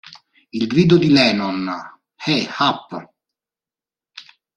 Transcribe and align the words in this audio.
Il 0.49 0.65
grido 0.65 0.97
di 0.97 1.09
Lennon 1.11 1.71
"Eh 2.25 2.49
up! 2.57 3.09